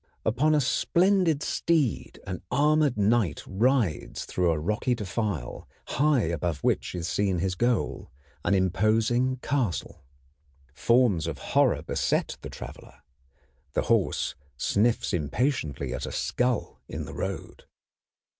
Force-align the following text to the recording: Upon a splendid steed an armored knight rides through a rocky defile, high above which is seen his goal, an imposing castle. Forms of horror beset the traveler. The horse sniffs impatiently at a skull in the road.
Upon 0.25 0.55
a 0.55 0.61
splendid 0.61 1.43
steed 1.43 2.19
an 2.25 2.41
armored 2.49 2.97
knight 2.97 3.43
rides 3.45 4.25
through 4.25 4.49
a 4.49 4.57
rocky 4.57 4.95
defile, 4.95 5.67
high 5.89 6.23
above 6.23 6.57
which 6.63 6.95
is 6.95 7.07
seen 7.07 7.37
his 7.37 7.53
goal, 7.53 8.09
an 8.43 8.55
imposing 8.55 9.35
castle. 9.43 10.03
Forms 10.73 11.27
of 11.27 11.37
horror 11.53 11.83
beset 11.83 12.37
the 12.41 12.49
traveler. 12.49 13.03
The 13.73 13.83
horse 13.93 14.33
sniffs 14.57 15.13
impatiently 15.13 15.93
at 15.93 16.07
a 16.07 16.11
skull 16.11 16.81
in 16.87 17.05
the 17.05 17.13
road. 17.13 17.65